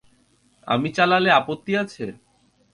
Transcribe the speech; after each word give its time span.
আমি 0.67 0.89
চালালে 0.97 1.29
আপত্তি 1.39 1.71
আছে? 1.83 2.05